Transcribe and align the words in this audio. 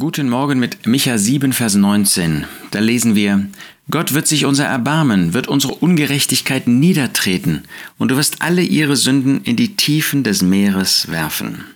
Guten 0.00 0.30
Morgen 0.30 0.58
mit 0.58 0.86
Micha 0.86 1.18
7, 1.18 1.52
Vers 1.52 1.74
19. 1.74 2.46
Da 2.70 2.78
lesen 2.78 3.14
wir, 3.14 3.44
Gott 3.90 4.14
wird 4.14 4.26
sich 4.26 4.46
unser 4.46 4.64
erbarmen, 4.64 5.34
wird 5.34 5.46
unsere 5.46 5.74
Ungerechtigkeit 5.74 6.66
niedertreten, 6.66 7.64
und 7.98 8.10
du 8.10 8.16
wirst 8.16 8.40
alle 8.40 8.62
ihre 8.62 8.96
Sünden 8.96 9.42
in 9.44 9.56
die 9.56 9.76
Tiefen 9.76 10.24
des 10.24 10.40
Meeres 10.40 11.10
werfen. 11.10 11.66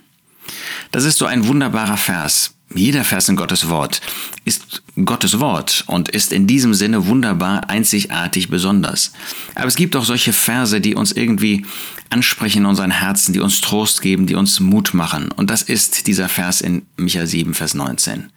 Das 0.89 1.03
ist 1.03 1.19
so 1.19 1.27
ein 1.27 1.45
wunderbarer 1.45 1.97
Vers. 1.97 2.55
Jeder 2.73 3.03
Vers 3.03 3.29
in 3.29 3.35
Gottes 3.35 3.69
Wort 3.69 4.01
ist 4.43 4.81
Gottes 5.03 5.39
Wort 5.41 5.83
und 5.87 6.07
ist 6.07 6.31
in 6.31 6.47
diesem 6.47 6.73
Sinne 6.73 7.07
wunderbar, 7.07 7.69
einzigartig, 7.69 8.49
besonders. 8.49 9.11
Aber 9.53 9.67
es 9.67 9.75
gibt 9.75 9.95
auch 9.97 10.05
solche 10.05 10.31
Verse, 10.31 10.79
die 10.79 10.95
uns 10.95 11.11
irgendwie 11.11 11.65
ansprechen 12.09 12.59
in 12.59 12.65
unseren 12.65 12.91
Herzen, 12.91 13.33
die 13.33 13.41
uns 13.41 13.59
Trost 13.59 14.01
geben, 14.01 14.25
die 14.25 14.35
uns 14.35 14.61
Mut 14.61 14.93
machen. 14.93 15.31
Und 15.31 15.49
das 15.49 15.63
ist 15.63 16.07
dieser 16.07 16.29
Vers 16.29 16.61
in 16.61 16.83
Micha 16.95 17.25
7, 17.25 17.53
Vers 17.53 17.73
19. 17.73 18.31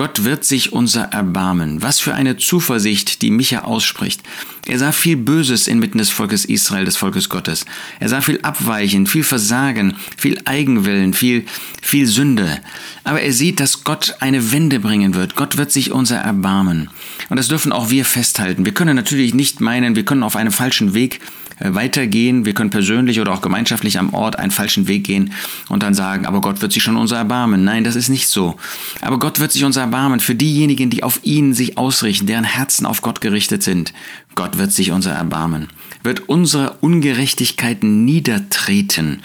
Gott 0.00 0.24
wird 0.24 0.44
sich 0.44 0.72
unser 0.72 1.02
erbarmen. 1.12 1.82
Was 1.82 2.00
für 2.00 2.14
eine 2.14 2.38
Zuversicht, 2.38 3.20
die 3.20 3.30
Micha 3.30 3.64
ausspricht. 3.64 4.22
Er 4.66 4.78
sah 4.78 4.92
viel 4.92 5.16
Böses 5.16 5.68
inmitten 5.68 5.98
des 5.98 6.08
Volkes 6.08 6.46
Israel, 6.46 6.86
des 6.86 6.96
Volkes 6.96 7.28
Gottes. 7.28 7.66
Er 7.98 8.08
sah 8.08 8.22
viel 8.22 8.40
Abweichen, 8.40 9.06
viel 9.06 9.24
Versagen, 9.24 9.96
viel 10.16 10.40
Eigenwillen, 10.46 11.12
viel, 11.12 11.44
viel 11.82 12.06
Sünde. 12.06 12.60
Aber 13.04 13.20
er 13.20 13.32
sieht, 13.34 13.60
dass 13.60 13.84
Gott 13.84 14.14
eine 14.20 14.52
Wende 14.52 14.80
bringen 14.80 15.14
wird. 15.14 15.34
Gott 15.34 15.58
wird 15.58 15.70
sich 15.70 15.89
unser 15.92 16.16
erbarmen. 16.16 16.90
Und 17.28 17.38
das 17.38 17.48
dürfen 17.48 17.72
auch 17.72 17.90
wir 17.90 18.04
festhalten. 18.04 18.64
Wir 18.64 18.74
können 18.74 18.96
natürlich 18.96 19.34
nicht 19.34 19.60
meinen, 19.60 19.96
wir 19.96 20.04
können 20.04 20.22
auf 20.22 20.36
einem 20.36 20.52
falschen 20.52 20.94
Weg 20.94 21.20
äh, 21.60 21.74
weitergehen. 21.74 22.44
Wir 22.44 22.54
können 22.54 22.70
persönlich 22.70 23.20
oder 23.20 23.32
auch 23.32 23.42
gemeinschaftlich 23.42 23.98
am 23.98 24.14
Ort 24.14 24.38
einen 24.38 24.50
falschen 24.50 24.88
Weg 24.88 25.04
gehen 25.04 25.32
und 25.68 25.82
dann 25.82 25.94
sagen, 25.94 26.26
aber 26.26 26.40
Gott 26.40 26.62
wird 26.62 26.72
sich 26.72 26.82
schon 26.82 26.96
unser 26.96 27.18
erbarmen. 27.18 27.64
Nein, 27.64 27.84
das 27.84 27.96
ist 27.96 28.08
nicht 28.08 28.28
so. 28.28 28.56
Aber 29.02 29.18
Gott 29.18 29.40
wird 29.40 29.52
sich 29.52 29.64
unser 29.64 29.82
erbarmen 29.82 30.20
für 30.20 30.34
diejenigen, 30.34 30.90
die 30.90 31.02
auf 31.02 31.20
ihn 31.22 31.52
sich 31.52 31.76
ausrichten, 31.76 32.26
deren 32.26 32.44
Herzen 32.44 32.86
auf 32.86 33.02
Gott 33.02 33.20
gerichtet 33.20 33.62
sind. 33.62 33.92
Gott 34.34 34.58
wird 34.58 34.72
sich 34.72 34.90
unser 34.90 35.12
erbarmen, 35.12 35.68
wird 36.02 36.28
unsere 36.28 36.78
Ungerechtigkeiten 36.80 38.04
niedertreten. 38.04 39.20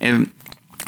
Er 0.00 0.26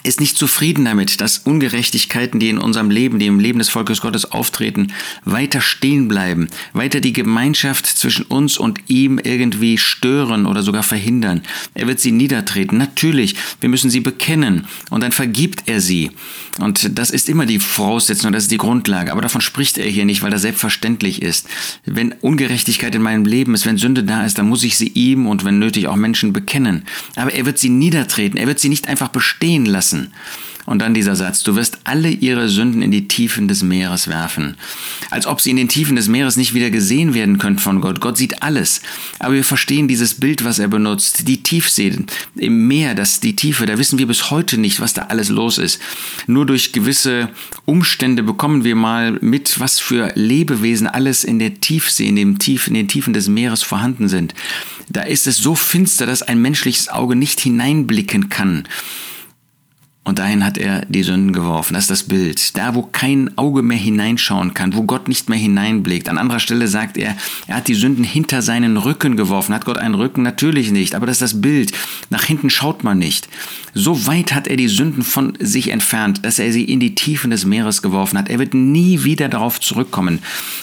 ist 0.08 0.20
nicht 0.20 0.38
zufrieden 0.38 0.86
damit, 0.86 1.20
dass 1.20 1.38
Ungerechtigkeiten, 1.38 2.40
die 2.40 2.48
in 2.48 2.58
unserem 2.58 2.90
Leben, 2.90 3.18
die 3.18 3.26
im 3.26 3.38
Leben 3.38 3.58
des 3.58 3.68
Volkes 3.68 4.00
Gottes 4.00 4.24
auftreten, 4.24 4.92
weiter 5.24 5.60
stehen 5.60 6.08
bleiben, 6.08 6.48
weiter 6.72 7.00
die 7.00 7.12
Gemeinschaft 7.12 7.86
zwischen 7.86 8.24
uns 8.24 8.56
und 8.56 8.80
ihm 8.88 9.18
irgendwie 9.18 9.76
stören 9.76 10.46
oder 10.46 10.62
sogar 10.62 10.82
verhindern. 10.82 11.42
Er 11.74 11.86
wird 11.86 12.00
sie 12.00 12.12
niedertreten. 12.12 12.78
Natürlich, 12.78 13.36
wir 13.60 13.68
müssen 13.68 13.90
sie 13.90 14.00
bekennen 14.00 14.66
und 14.88 15.02
dann 15.02 15.12
vergibt 15.12 15.64
er 15.66 15.80
sie. 15.80 16.10
Und 16.58 16.98
das 16.98 17.10
ist 17.10 17.28
immer 17.28 17.46
die 17.46 17.58
Voraussetzung, 17.58 18.32
das 18.32 18.44
ist 18.44 18.50
die 18.50 18.56
Grundlage. 18.56 19.12
Aber 19.12 19.20
davon 19.20 19.42
spricht 19.42 19.78
er 19.78 19.86
hier 19.86 20.06
nicht, 20.06 20.22
weil 20.22 20.30
das 20.30 20.42
selbstverständlich 20.42 21.22
ist. 21.22 21.46
Wenn 21.84 22.12
Ungerechtigkeit 22.12 22.94
in 22.94 23.02
meinem 23.02 23.26
Leben 23.26 23.54
ist, 23.54 23.66
wenn 23.66 23.76
Sünde 23.76 24.02
da 24.04 24.24
ist, 24.24 24.38
dann 24.38 24.48
muss 24.48 24.64
ich 24.64 24.78
sie 24.78 24.88
ihm 24.88 25.26
und 25.26 25.44
wenn 25.44 25.58
nötig 25.58 25.86
auch 25.86 25.96
Menschen 25.96 26.32
bekennen. 26.32 26.84
Aber 27.14 27.32
er 27.32 27.44
wird 27.46 27.58
sie 27.58 27.68
niedertreten. 27.68 28.38
Er 28.38 28.46
wird 28.46 28.58
sie 28.58 28.70
nicht 28.70 28.88
einfach 28.88 29.08
bestehen 29.08 29.66
lassen 29.66 29.97
lassen. 29.98 30.12
Und 30.66 30.80
dann 30.80 30.92
dieser 30.92 31.16
Satz, 31.16 31.42
du 31.44 31.56
wirst 31.56 31.78
alle 31.84 32.10
ihre 32.10 32.50
Sünden 32.50 32.82
in 32.82 32.90
die 32.90 33.08
Tiefen 33.08 33.48
des 33.48 33.62
Meeres 33.62 34.06
werfen. 34.06 34.58
Als 35.08 35.26
ob 35.26 35.40
sie 35.40 35.48
in 35.48 35.56
den 35.56 35.70
Tiefen 35.70 35.96
des 35.96 36.08
Meeres 36.08 36.36
nicht 36.36 36.52
wieder 36.52 36.68
gesehen 36.68 37.14
werden 37.14 37.38
könnten 37.38 37.60
von 37.60 37.80
Gott. 37.80 38.02
Gott 38.02 38.18
sieht 38.18 38.42
alles. 38.42 38.82
Aber 39.18 39.32
wir 39.32 39.44
verstehen 39.44 39.88
dieses 39.88 40.16
Bild, 40.16 40.44
was 40.44 40.58
er 40.58 40.68
benutzt. 40.68 41.26
Die 41.26 41.42
Tiefsee 41.42 41.96
im 42.36 42.68
Meer, 42.68 42.94
das 42.94 43.20
die 43.20 43.34
Tiefe, 43.34 43.64
da 43.64 43.78
wissen 43.78 43.98
wir 43.98 44.06
bis 44.06 44.30
heute 44.30 44.58
nicht, 44.58 44.78
was 44.78 44.92
da 44.92 45.04
alles 45.04 45.30
los 45.30 45.56
ist. 45.56 45.80
Nur 46.26 46.44
durch 46.44 46.74
gewisse 46.74 47.30
Umstände 47.64 48.22
bekommen 48.22 48.62
wir 48.62 48.76
mal 48.76 49.12
mit, 49.22 49.60
was 49.60 49.80
für 49.80 50.12
Lebewesen 50.16 50.86
alles 50.86 51.24
in 51.24 51.38
der 51.38 51.60
Tiefsee, 51.60 52.08
in, 52.08 52.16
dem 52.16 52.38
Tief, 52.38 52.66
in 52.66 52.74
den 52.74 52.88
Tiefen 52.88 53.14
des 53.14 53.28
Meeres 53.28 53.62
vorhanden 53.62 54.08
sind. 54.08 54.34
Da 54.90 55.00
ist 55.00 55.26
es 55.26 55.38
so 55.38 55.54
finster, 55.54 56.04
dass 56.04 56.20
ein 56.20 56.42
menschliches 56.42 56.90
Auge 56.90 57.16
nicht 57.16 57.40
hineinblicken 57.40 58.28
kann. 58.28 58.64
Und 60.08 60.18
dahin 60.18 60.42
hat 60.42 60.56
er 60.56 60.86
die 60.86 61.02
Sünden 61.02 61.34
geworfen. 61.34 61.74
Das 61.74 61.84
ist 61.84 61.90
das 61.90 62.02
Bild. 62.04 62.56
Da, 62.56 62.74
wo 62.74 62.80
kein 62.80 63.36
Auge 63.36 63.60
mehr 63.60 63.76
hineinschauen 63.76 64.54
kann, 64.54 64.74
wo 64.74 64.84
Gott 64.84 65.06
nicht 65.06 65.28
mehr 65.28 65.38
hineinblickt. 65.38 66.08
An 66.08 66.16
anderer 66.16 66.40
Stelle 66.40 66.66
sagt 66.66 66.96
er, 66.96 67.14
er 67.46 67.56
hat 67.56 67.68
die 67.68 67.74
Sünden 67.74 68.04
hinter 68.04 68.40
seinen 68.40 68.78
Rücken 68.78 69.18
geworfen. 69.18 69.54
Hat 69.54 69.66
Gott 69.66 69.76
einen 69.76 69.94
Rücken? 69.94 70.22
Natürlich 70.22 70.70
nicht. 70.70 70.94
Aber 70.94 71.04
das 71.04 71.16
ist 71.16 71.34
das 71.34 71.42
Bild. 71.42 71.72
Nach 72.08 72.24
hinten 72.24 72.48
schaut 72.48 72.84
man 72.84 72.98
nicht. 72.98 73.28
So 73.74 74.06
weit 74.06 74.34
hat 74.34 74.48
er 74.48 74.56
die 74.56 74.68
Sünden 74.68 75.02
von 75.02 75.34
sich 75.40 75.68
entfernt, 75.68 76.24
dass 76.24 76.38
er 76.38 76.52
sie 76.52 76.64
in 76.64 76.80
die 76.80 76.94
Tiefen 76.94 77.30
des 77.30 77.44
Meeres 77.44 77.82
geworfen 77.82 78.16
hat. 78.16 78.30
Er 78.30 78.38
wird 78.38 78.54
nie 78.54 79.04
wieder 79.04 79.28
darauf 79.28 79.60
zurückkommen. 79.60 80.20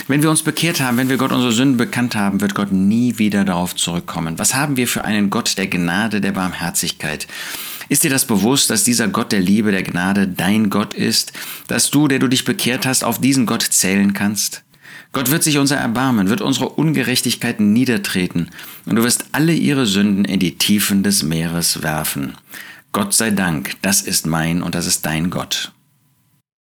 Wenn 0.07 0.23
wir 0.23 0.31
uns 0.31 0.41
bekehrt 0.41 0.81
haben, 0.81 0.97
wenn 0.97 1.09
wir 1.09 1.17
Gott 1.17 1.31
unsere 1.31 1.51
Sünden 1.51 1.77
bekannt 1.77 2.16
haben, 2.16 2.41
wird 2.41 2.56
Gott 2.56 2.72
nie 2.72 3.19
wieder 3.19 3.45
darauf 3.45 3.75
zurückkommen. 3.75 4.39
Was 4.39 4.56
haben 4.56 4.75
wir 4.75 4.88
für 4.88 5.06
einen 5.06 5.29
Gott 5.29 5.56
der 5.59 5.67
Gnade, 5.67 6.19
der 6.19 6.31
Barmherzigkeit? 6.31 7.27
Ist 7.90 8.03
dir 8.03 8.09
das 8.09 8.25
bewusst, 8.25 8.69
dass 8.69 8.84
dieser 8.84 9.07
Gott 9.07 9.31
der 9.31 9.40
Liebe, 9.40 9.72
der 9.72 9.84
Gnade 9.84 10.28
dein 10.28 10.69
Gott 10.69 10.94
ist, 10.94 11.34
dass 11.68 11.91
du, 11.91 12.07
der 12.07 12.19
du 12.19 12.28
dich 12.28 12.46
bekehrt 12.46 12.85
hast, 12.85 13.03
auf 13.03 13.19
diesen 13.19 13.46
Gott 13.46 13.62
zählen 13.62 14.13
kannst? 14.13 14.63
Gott 15.12 15.31
wird 15.31 15.44
sich 15.44 15.57
unser 15.57 15.78
erbarmen, 15.78 16.29
wird 16.29 16.41
unsere 16.41 16.69
Ungerechtigkeiten 16.69 17.72
niedertreten, 17.72 18.50
und 18.85 18.97
du 18.97 19.03
wirst 19.03 19.25
alle 19.31 19.53
ihre 19.53 19.85
Sünden 19.85 20.25
in 20.25 20.40
die 20.40 20.57
Tiefen 20.57 21.03
des 21.03 21.24
Meeres 21.24 21.84
werfen. 21.84 22.35
Gott 22.91 23.13
sei 23.13 23.31
Dank, 23.31 23.75
das 23.81 24.01
ist 24.01 24.25
mein 24.25 24.62
und 24.62 24.75
das 24.75 24.88
ist 24.88 25.06
dein 25.06 25.29
Gott. 25.29 25.72